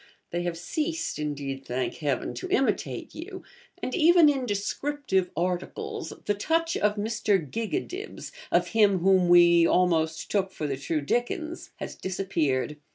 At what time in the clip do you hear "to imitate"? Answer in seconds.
2.33-3.13